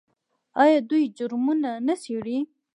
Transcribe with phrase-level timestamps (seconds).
[0.63, 2.37] آیا دوی جرمونه نه څیړي؟